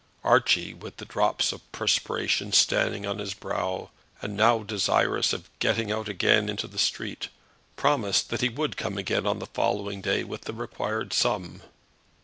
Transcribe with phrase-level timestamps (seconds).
[0.23, 5.91] Archie, with the drops of perspiration standing on his brow, and now desirous of getting
[5.91, 7.27] out again into the street,
[7.75, 11.61] promised that he would come again on the following day with the required sum.